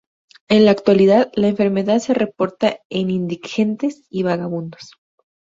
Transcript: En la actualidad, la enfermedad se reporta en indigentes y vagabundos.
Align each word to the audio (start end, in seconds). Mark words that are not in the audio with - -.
En 0.49 0.65
la 0.65 0.71
actualidad, 0.71 1.31
la 1.35 1.47
enfermedad 1.49 1.99
se 1.99 2.15
reporta 2.15 2.79
en 2.89 3.11
indigentes 3.11 4.03
y 4.09 4.23
vagabundos. 4.23 4.93